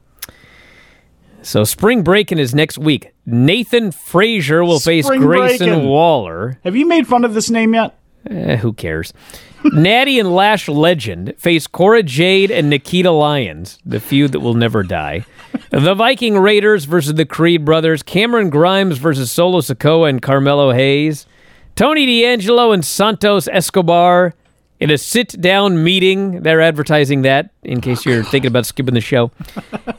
[1.43, 3.13] So spring breaking is next week.
[3.25, 5.87] Nathan Frazer will face Spring Grayson Breakin'.
[5.89, 6.59] Waller.
[6.65, 7.97] Have you made fun of this name yet?
[8.29, 9.13] Eh, who cares?
[9.65, 14.83] Natty and Lash Legend face Cora Jade and Nikita Lyons, the feud that will never
[14.83, 15.25] die.
[15.71, 18.03] The Viking Raiders versus the Creed brothers.
[18.03, 21.27] Cameron Grimes versus Solo Sikoa and Carmelo Hayes.
[21.75, 24.35] Tony D'Angelo and Santos Escobar
[24.81, 26.43] in a sit down meeting.
[26.43, 29.31] They're advertising that in case you're thinking about skipping the show.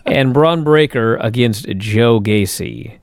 [0.05, 2.99] And Bron Breakker against Joe Gacy.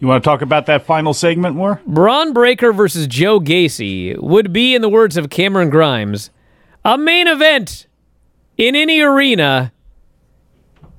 [0.00, 1.80] You want to talk about that final segment more?
[1.86, 6.30] Bron Breakker versus Joe Gacy would be, in the words of Cameron Grimes,
[6.84, 7.86] a main event
[8.56, 9.72] in any arena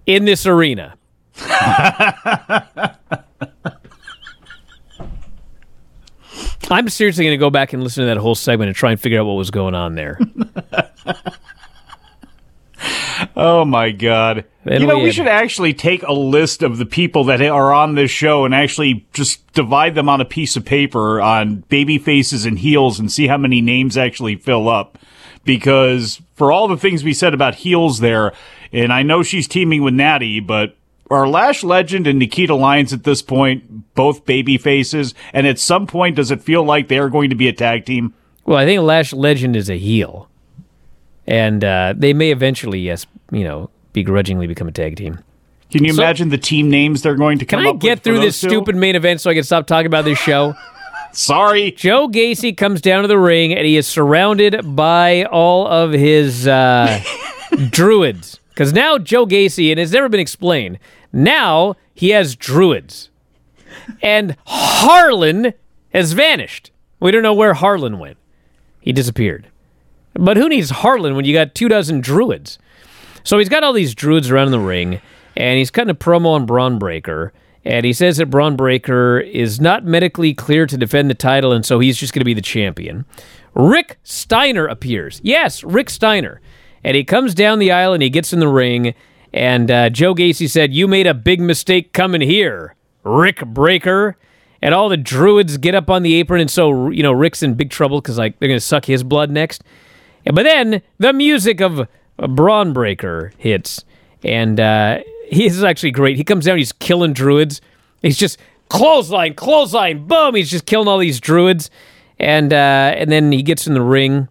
[0.06, 0.96] in this arena.
[6.74, 9.00] I'm seriously going to go back and listen to that whole segment and try and
[9.00, 10.20] figure out what was going on there.
[13.36, 14.44] Oh my god.
[14.66, 17.72] You know, we we had- should actually take a list of the people that are
[17.74, 21.98] on this show and actually just divide them on a piece of paper on baby
[21.98, 24.98] faces and heels and see how many names actually fill up.
[25.46, 28.34] Because for all the things we said about heels there,
[28.74, 30.76] and I know she's teaming with Natty, but
[31.13, 35.13] are Lash Legend and Nikita Lyons at this point both baby faces?
[35.34, 37.86] And at some point, does it feel like they are going to be a tag
[37.86, 38.13] team?
[38.45, 40.30] Well, I think Lash Legend is a heel.
[41.26, 45.19] And uh, they may eventually, yes, you know, begrudgingly become a tag team.
[45.71, 48.19] Can you So- imagine the team names they're going to come Can I get through
[48.19, 48.49] this two?
[48.49, 50.54] stupid main event so I can stop talking about this show?
[51.13, 51.71] Sorry.
[51.71, 56.47] Joe Gacy comes down to the ring and he is surrounded by all of his
[56.47, 57.02] uh,
[57.69, 58.39] druids.
[58.49, 60.78] Because now Joe Gacy, and it's never been explained,
[61.13, 63.10] now he has druids.
[64.02, 65.54] And Harlan
[65.93, 66.71] has vanished.
[66.99, 68.17] We don't know where Harlan went.
[68.82, 69.47] He disappeared.
[70.13, 72.60] But who needs Harlan when you got two dozen druids?
[73.23, 75.02] So he's got all these druids around in the ring,
[75.36, 77.34] and he's cutting a promo on Bron Breakker.
[77.65, 81.65] And he says that Bron Breakker is not medically clear to defend the title, and
[81.65, 83.06] so he's just going to be the champion.
[83.56, 85.21] Rick Steiner appears.
[85.23, 86.41] Yes, Rick Steiner.
[86.84, 88.93] And he comes down the aisle and he gets in the ring.
[89.34, 94.17] And uh, Joe Gacy said, You made a big mistake coming here, Rick Breaker.
[94.62, 96.39] And all the druids get up on the apron.
[96.39, 99.04] And so, you know, Rick's in big trouble because, like, they're going to suck his
[99.04, 99.62] blood next.
[100.26, 101.86] But then the music of
[102.17, 103.84] a Bron Breakker hits,
[104.24, 106.17] and uh, he is actually great.
[106.17, 107.62] He comes down, he's killing druids.
[108.02, 108.38] He's just
[108.69, 110.36] clothesline, clothesline, boom.
[110.36, 111.69] He's just killing all these druids,
[112.19, 114.30] and uh, and then he gets in the ring,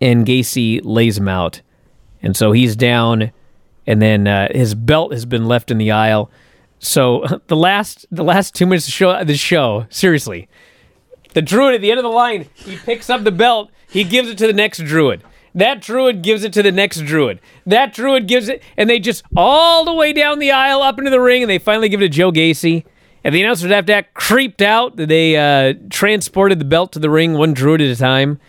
[0.00, 1.60] and Gacy lays him out,
[2.22, 3.32] and so he's down,
[3.86, 6.30] and then uh, his belt has been left in the aisle.
[6.78, 10.48] So the last the last two minutes of show the show seriously
[11.34, 14.28] the druid at the end of the line, he picks up the belt, he gives
[14.28, 15.22] it to the next druid.
[15.54, 17.40] That druid gives it to the next druid.
[17.66, 21.10] That druid gives it, and they just all the way down the aisle up into
[21.10, 22.84] the ring, and they finally give it to Joe Gacy.
[23.24, 27.10] And the announcers after that creeped out that they uh, transported the belt to the
[27.10, 28.40] ring one druid at a time.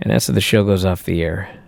[0.00, 1.59] And that's how the show goes off the air.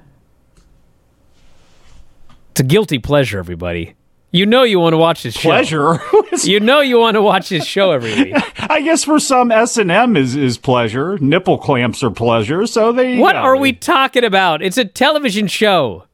[2.52, 3.94] It's a guilty pleasure, everybody.
[4.30, 5.48] You know you want to watch this show.
[5.48, 5.98] Pleasure.
[6.44, 8.34] You know you want to watch this show every week.
[8.70, 11.18] I guess for some S and M is is pleasure.
[11.18, 12.66] Nipple clamps are pleasure.
[12.66, 13.18] So they.
[13.18, 14.62] What are we talking about?
[14.62, 16.04] It's a television show.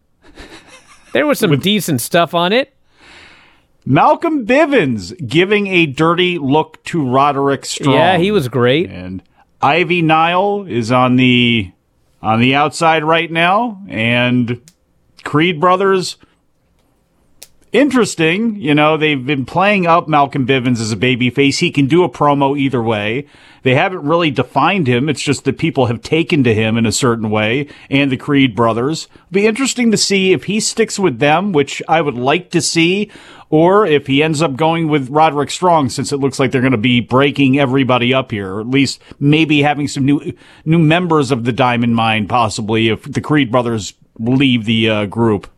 [1.13, 2.75] There was some decent stuff on it.
[3.87, 7.95] Malcolm Bivens giving a dirty look to Roderick Strong.
[7.95, 8.91] Yeah, he was great.
[8.91, 9.23] And
[9.63, 11.73] Ivy Nile is on the
[12.23, 14.61] on the outside right now, and
[15.25, 16.17] Creed Brothers.
[17.71, 21.59] Interesting, you know, they've been playing up Malcolm Bivens as a babyface.
[21.59, 23.27] He can do a promo either way.
[23.63, 25.11] They haven't really defined him.
[25.11, 28.57] It's just that people have taken to him in a certain way, and the Creed
[28.57, 29.07] brothers.
[29.31, 33.11] Be interesting to see if he sticks with them, which I would like to see,
[33.51, 36.73] or if he ends up going with Roderick Strong, since it looks like they're going
[36.73, 40.33] to be breaking everybody up here, or at least maybe having some new
[40.65, 45.51] new members of the Diamond Mine, possibly if the Creed brothers leave the uh, group.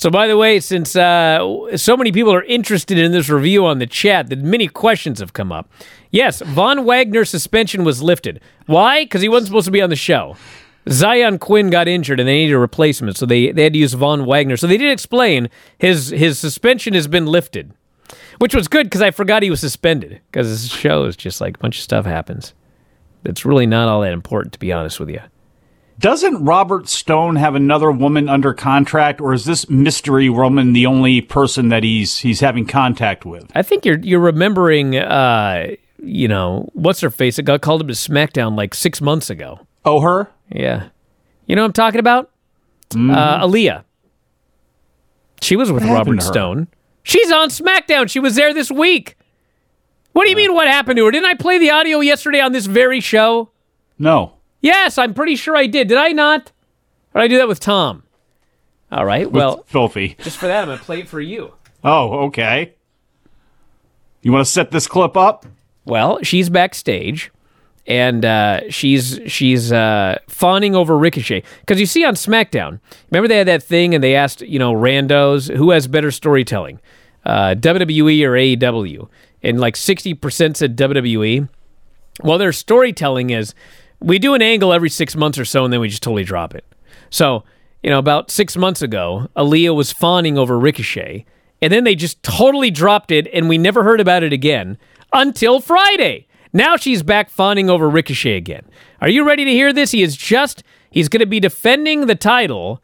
[0.00, 3.80] So, by the way, since uh, so many people are interested in this review on
[3.80, 5.70] the chat, that many questions have come up.
[6.10, 8.40] Yes, Von Wagner's suspension was lifted.
[8.64, 9.04] Why?
[9.04, 10.38] Because he wasn't supposed to be on the show.
[10.88, 13.92] Zion Quinn got injured and they needed a replacement, so they, they had to use
[13.92, 14.56] Von Wagner.
[14.56, 17.74] So they did explain his his suspension has been lifted,
[18.38, 21.56] which was good because I forgot he was suspended because this show is just like
[21.56, 22.54] a bunch of stuff happens.
[23.22, 25.20] that's really not all that important, to be honest with you.
[26.00, 31.20] Doesn't Robert Stone have another woman under contract, or is this mystery woman the only
[31.20, 33.50] person that he's he's having contact with?
[33.54, 37.38] I think you're you're remembering, uh, you know, what's her face?
[37.38, 39.66] It got called up to SmackDown like six months ago.
[39.84, 40.30] Oh, her?
[40.48, 40.88] Yeah,
[41.44, 42.30] you know what I'm talking about?
[42.90, 43.10] Mm-hmm.
[43.10, 43.84] Uh, Aliyah.
[45.42, 46.68] She was with Robert Stone.
[47.02, 48.08] She's on SmackDown.
[48.08, 49.18] She was there this week.
[50.12, 50.54] What do you uh, mean?
[50.54, 51.10] What happened to her?
[51.10, 53.50] Didn't I play the audio yesterday on this very show?
[53.98, 54.39] No.
[54.60, 55.88] Yes, I'm pretty sure I did.
[55.88, 56.52] Did I not?
[57.14, 58.02] Or did I do that with Tom?
[58.92, 59.26] All right.
[59.26, 60.16] With well, filthy.
[60.20, 61.54] Just for that, I'm gonna play it for you.
[61.82, 62.74] Oh, okay.
[64.22, 65.46] You want to set this clip up?
[65.86, 67.30] Well, she's backstage,
[67.86, 72.80] and uh, she's she's uh, fawning over Ricochet because you see on SmackDown.
[73.10, 76.80] Remember they had that thing, and they asked you know randos who has better storytelling,
[77.24, 79.08] uh, WWE or AEW,
[79.42, 81.48] and like sixty percent said WWE.
[82.22, 83.54] Well, their storytelling is
[84.00, 86.54] we do an angle every six months or so, and then we just totally drop
[86.54, 86.64] it.
[87.10, 87.44] So,
[87.82, 91.24] you know, about six months ago, Aliyah was fawning over Ricochet,
[91.62, 94.78] and then they just totally dropped it, and we never heard about it again
[95.12, 96.26] until Friday.
[96.52, 98.64] Now she's back fawning over Ricochet again.
[99.00, 99.92] Are you ready to hear this?
[99.92, 102.82] He is just, he's going to be defending the title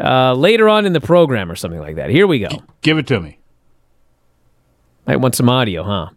[0.00, 2.10] uh, later on in the program or something like that.
[2.10, 2.48] Here we go.
[2.80, 3.38] Give it to me.
[5.06, 6.08] Might want some audio, huh?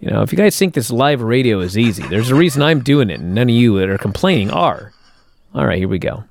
[0.00, 2.82] You know, if you guys think this live radio is easy, there's a reason I'm
[2.82, 4.92] doing it, and none of you that are complaining are.
[5.54, 6.22] All right, here we go.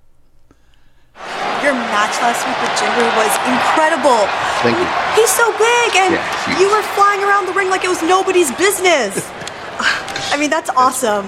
[1.61, 4.23] Your match last week with Jinder was incredible.
[4.63, 5.19] Thank you.
[5.19, 8.51] He's so big, and yeah, you were flying around the ring like it was nobody's
[8.55, 9.27] business.
[10.31, 11.27] I mean, that's awesome.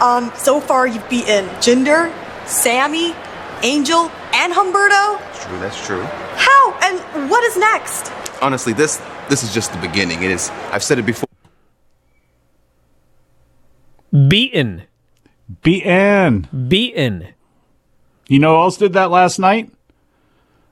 [0.00, 2.14] Um, so far, you've beaten Jinder,
[2.46, 3.14] Sammy,
[3.62, 5.18] Angel, and Humberto.
[5.18, 5.58] That's true.
[5.58, 6.02] That's true.
[6.36, 6.78] How?
[6.82, 8.12] And what is next?
[8.40, 10.22] Honestly, this this is just the beginning.
[10.22, 10.50] It is.
[10.70, 11.29] I've said it before.
[14.12, 14.82] Beaten.
[15.62, 16.48] Beaten.
[16.68, 17.28] Beaten.
[18.28, 19.70] You know who else did that last night?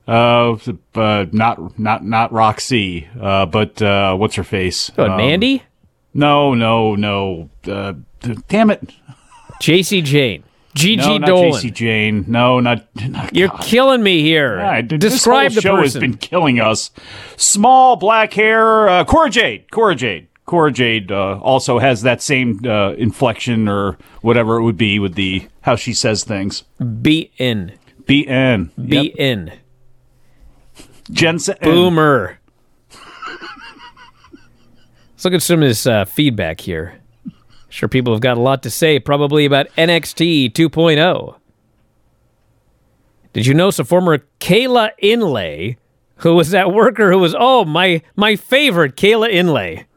[0.06, 0.56] Uh,
[0.94, 4.88] uh not not not Roxy, uh, but uh, what's her face?
[4.94, 5.62] What, um, Mandy?
[6.14, 7.50] No, no, no.
[7.66, 7.94] Uh,
[8.48, 8.92] damn it.
[9.60, 10.44] Jacy Jayne.
[10.74, 11.52] Gigi no, not Dolan.
[11.54, 12.24] Jacy Jayne.
[12.28, 12.86] No, not.
[13.08, 13.62] not You're God.
[13.62, 14.58] killing me here.
[14.58, 16.00] Yeah, Describe this the show person.
[16.02, 16.90] has been killing us.
[17.36, 18.88] Small black hair.
[18.88, 19.70] Uh, Cora Jade.
[19.70, 20.27] Cora Jade.
[20.48, 25.14] Cora Jade uh, also has that same uh, inflection or whatever it would be with
[25.14, 26.64] the how she says things.
[27.02, 27.78] B in.
[28.06, 28.72] B N.
[28.82, 29.14] B.
[31.10, 31.56] Jensen.
[31.60, 32.38] Boomer.
[35.12, 36.98] Let's look at some of this uh, feedback here.
[37.68, 41.36] Sure, people have got a lot to say, probably about NXT 2.0.
[43.34, 45.76] Did you know some former Kayla Inlay,
[46.16, 49.87] who was that worker who was, oh, my, my favorite, Kayla Inlay?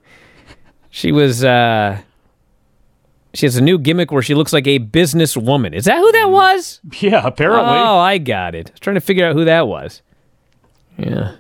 [0.91, 2.01] She was uh
[3.34, 5.73] she has a new gimmick where she looks like a businesswoman.
[5.73, 6.80] Is that who that was?
[6.99, 7.63] Yeah, apparently.
[7.73, 8.67] Oh, I got it.
[8.69, 10.01] I was trying to figure out who that was.
[10.97, 11.38] Yeah.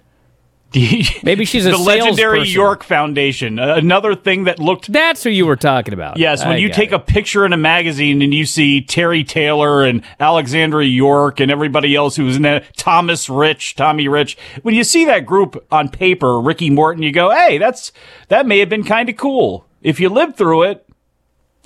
[1.23, 2.53] Maybe she's a the legendary person.
[2.53, 3.59] York Foundation.
[3.59, 4.91] Uh, another thing that looked.
[4.91, 6.17] That's who you were talking about.
[6.17, 6.95] Yes, when I you take it.
[6.95, 11.93] a picture in a magazine and you see Terry Taylor and Alexandra York and everybody
[11.93, 14.37] else who was in that, Thomas Rich, Tommy Rich.
[14.61, 17.91] When you see that group on paper, Ricky Morton, you go, "Hey, that's
[18.29, 20.87] that may have been kind of cool." If you lived through it,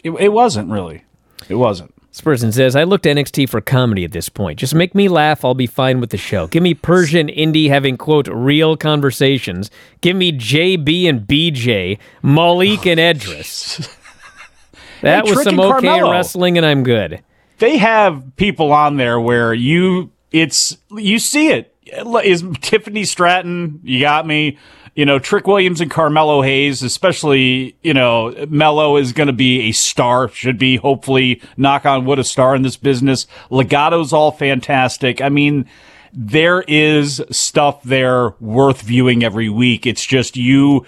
[0.04, 1.04] it, it wasn't really.
[1.48, 1.94] It wasn't.
[2.15, 4.58] This person says, I looked NXT for comedy at this point.
[4.58, 6.47] Just make me laugh, I'll be fine with the show.
[6.47, 9.69] Give me Persian Indi having, quote, real conversations.
[9.99, 13.89] Give me JB and BJ, Malik and Edris.
[15.01, 16.12] That was some okay Carmelo.
[16.12, 17.21] wrestling, and I'm good.
[17.60, 21.75] They have people on there where you, it's, you see it.
[22.23, 24.58] Is Tiffany Stratton, you got me
[24.95, 29.63] you know, Trick Williams and Carmelo Hayes, especially, you know, Mello is going to be
[29.63, 33.27] a star, should be hopefully, knock on wood, a star in this business.
[33.51, 35.21] Legado del Fantasma.
[35.21, 35.65] I mean,
[36.13, 39.86] there is stuff there worth viewing every week.
[39.86, 40.86] It's just you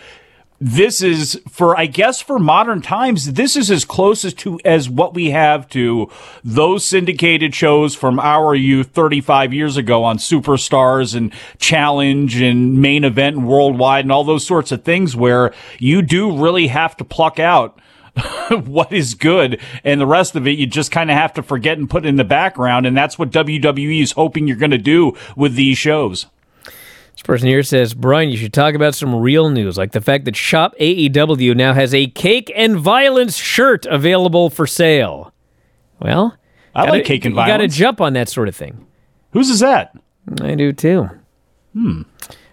[0.59, 4.89] this is for I guess for modern times this is as close as to as
[4.89, 6.09] what we have to
[6.43, 13.03] those syndicated shows from our youth 35 years ago on Superstars and Challenge and Main
[13.03, 17.37] Event Worldwide and all those sorts of things where you do really have to pluck
[17.39, 17.79] out
[18.65, 21.77] what is good and the rest of it you just kind of have to forget
[21.77, 25.15] and put in the background and that's what WWE is hoping you're going to do
[25.35, 26.25] with these shows.
[27.17, 30.25] This person here says, Bryan, you should talk about some real news, like the fact
[30.25, 35.33] that Shop AEW now has a cake and violence shirt available for sale.
[35.99, 36.37] Well,
[36.75, 37.47] I gotta, like cake and violence.
[37.49, 38.85] You got to jump on that sort of thing.
[39.31, 39.97] Whose is that?
[40.41, 41.09] I do too.
[41.73, 42.03] Hmm.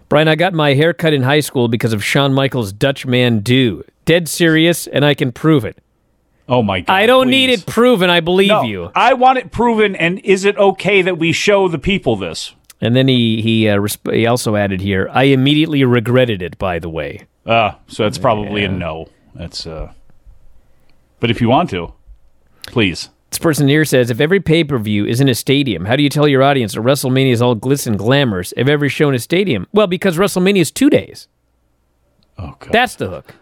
[0.09, 3.41] Bryan, I got my hair cut in high school because of Shawn Michaels' Dutch Man
[3.41, 3.83] Do.
[4.05, 5.77] Dead serious, and I can prove it.
[6.49, 6.91] Oh my god!
[6.91, 7.31] I don't please.
[7.31, 8.09] need it proven.
[8.09, 8.91] I believe No, you.
[8.95, 9.95] I want it proven.
[9.95, 12.53] And is it okay that we show the people this?
[12.85, 15.09] And then he he uh, resp- he also added here.
[15.11, 16.57] I immediately regretted it.
[16.57, 19.09] By the way, Uh, so that's probably a no.
[19.33, 19.91] That's uh.
[21.19, 21.93] But if you want to,
[22.67, 23.09] please.
[23.31, 26.03] this person here says, if every pay per view is in a stadium, how do
[26.03, 29.15] you tell your audience that WrestleMania is all glitz and glamorous if every show in
[29.15, 29.65] a stadium?
[29.73, 31.27] Well, because WrestleMania is two days.
[32.37, 32.71] Oh god.
[32.71, 33.33] That's the hook.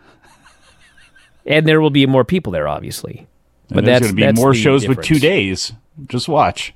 [1.46, 3.28] and there will be more people there, obviously.
[3.70, 5.74] But And there's that's going to be more shows with two days.
[6.08, 6.74] Just watch.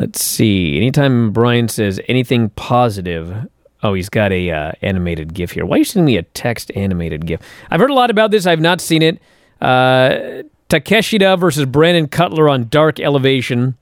[0.00, 0.78] Let's see.
[0.78, 3.46] Anytime Bryan says anything positive,
[3.82, 5.66] oh, he's got a uh, animated GIF here.
[5.66, 7.42] Why are you sending me a text animated GIF?
[7.70, 8.46] I've heard a lot about this.
[8.46, 9.20] I've not seen it.
[9.60, 13.76] Uh, Takeshita versus Brandon Cutler on Dark Elevation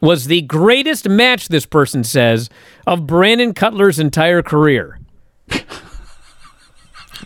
[0.00, 1.48] was the greatest match.
[1.48, 2.48] This person says
[2.86, 5.00] of Brandon Cutler's entire career.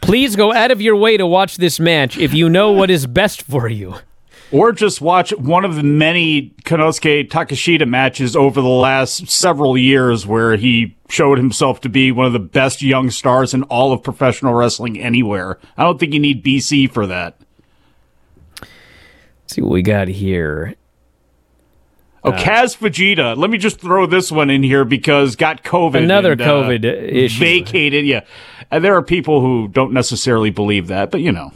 [0.01, 3.07] Please go out of your way to watch this match if you know what is
[3.07, 3.97] best for you.
[4.55, 10.29] Or just watch one of the many Konosuke Takeshita matches over the last several years
[10.29, 14.05] where he showed himself to be one of the best young stars in all of
[14.05, 15.59] professional wrestling anywhere.
[15.77, 17.37] I don't think you need BC for that.
[19.49, 20.77] see what we got here.
[22.23, 23.37] Oh, Kaz Fujita.
[23.37, 25.97] Let me just throw this one in here because got COVID.
[25.97, 27.41] Another and, uh, COVID issue.
[27.41, 28.21] Vacated, yeah.
[28.71, 31.53] And there are people who don't necessarily believe that, but you know,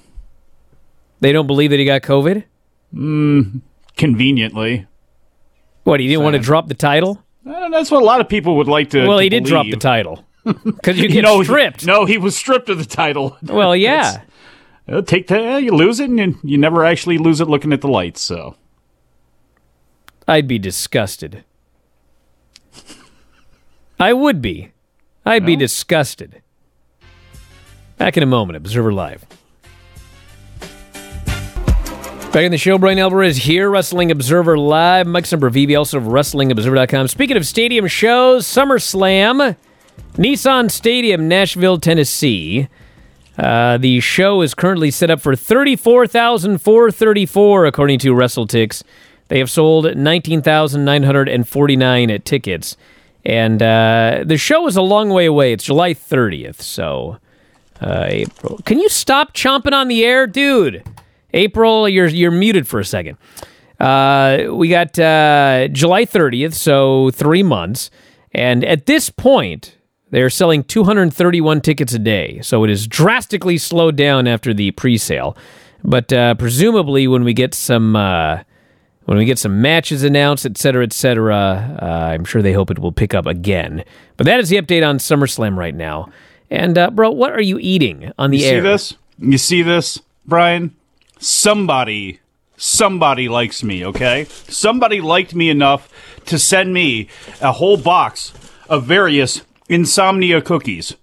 [1.20, 2.42] They don't believe that he got COVID?
[2.92, 4.86] Conveniently.
[5.84, 7.22] What, he didn't want to drop the title?
[7.44, 9.06] That's what a lot of people would like to.
[9.06, 10.24] Well, to he did drop the title.
[10.64, 11.84] Because you get no, he- stripped.
[11.84, 13.36] no, he was stripped of the title.
[13.42, 14.22] well, yeah.
[14.88, 17.82] Uh, take that, you lose it, and you, you never actually lose it looking at
[17.82, 18.22] the lights.
[18.22, 18.56] So
[20.26, 21.44] I'd be disgusted.
[24.00, 24.72] I would be.
[25.26, 26.40] I'd be disgusted.
[27.98, 29.26] Back in a moment, Observer Live.
[32.30, 35.06] Back in the show, Bryan Alvarez here, Wrestling Observer Live.
[35.06, 37.08] Mike VB, also of WrestlingObserver.com.
[37.08, 39.56] Speaking of stadium shows, SummerSlam,
[40.12, 42.68] Nissan Stadium, Nashville, Tennessee.
[43.38, 48.82] Uh, the show is currently set up for 34,434, according to WrestleTix.
[49.28, 52.76] They have sold 19,949 tickets.
[53.24, 55.54] And uh, the show is a long way away.
[55.54, 57.16] It's July 30th, so
[57.80, 58.60] uh, April.
[58.66, 60.84] Can you stop chomping on the air, dude?
[61.32, 63.18] April, you're you're muted for a second.
[63.78, 67.90] Uh, we got uh, July 30th, so three months.
[68.32, 69.76] And at this point,
[70.10, 72.40] they're selling 231 tickets a day.
[72.42, 75.36] So it is drastically slowed down after the pre sale.
[75.84, 77.96] But uh, presumably, when we get some.
[77.96, 78.40] Uh,
[79.04, 81.34] when we get some matches announced, et cetera, et cetera,
[81.80, 83.82] uh, I'm sure they hope it will pick up again.
[84.18, 86.10] But that is the update on SummerSlam right now.
[86.50, 88.60] And, uh, bro, what are you eating on the you air?
[88.60, 88.94] see this?
[89.18, 90.76] You see this, Bryan?
[91.18, 92.20] Somebody,
[92.56, 93.84] somebody likes me.
[93.84, 95.88] Okay, somebody liked me enough
[96.26, 97.08] to send me
[97.40, 98.32] a whole box
[98.68, 100.94] of various insomnia cookies.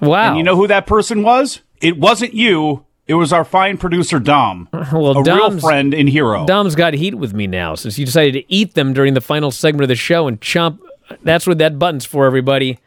[0.00, 0.28] Wow.
[0.28, 1.60] And you know who that person was?
[1.80, 2.84] It wasn't you.
[3.06, 6.44] It was our fine producer Dom, well, a real friend and hero.
[6.44, 9.52] Dom's got heat with me now since you decided to eat them during the final
[9.52, 10.80] segment of the show and chomp.
[11.22, 12.80] That's what that button's for, everybody.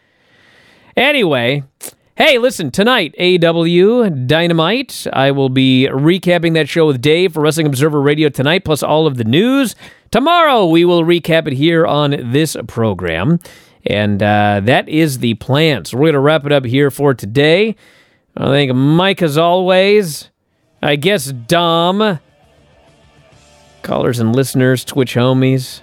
[0.98, 1.64] Anyway,
[2.20, 5.08] hey, listen, tonight, AEW Dynamite.
[5.14, 9.08] I will be recapping that show with Dave for Wrestling Observer Radio tonight, plus all
[9.08, 9.74] of the news.
[10.12, 13.40] Tomorrow, we will recap it here on this program.
[13.86, 15.86] And uh, that is the plan.
[15.86, 17.78] So we're going to wrap it up here for today.
[18.36, 20.30] I think Mike, as always.
[20.84, 22.20] I guess Dom.
[23.82, 25.80] Callers and listeners, Twitch homies.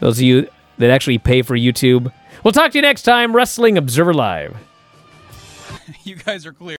[0.00, 2.12] Those of you that actually pay for YouTube.
[2.44, 4.54] We'll talk to you next time, Wrestling Observer Live.
[6.04, 6.68] You guys are clear.